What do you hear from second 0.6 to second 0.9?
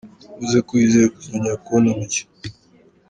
ko